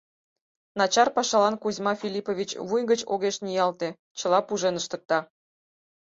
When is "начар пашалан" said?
0.79-1.55